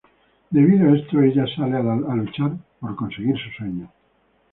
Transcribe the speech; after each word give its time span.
Debido 0.49 0.89
a 0.89 0.97
esto, 0.97 1.21
ella 1.21 1.45
sale 1.55 1.77
a 1.77 1.83
la 1.83 1.95
luchar 2.15 2.53
por 2.79 2.95
conseguir 2.95 3.35
su 3.37 3.51
sueño. 3.51 3.87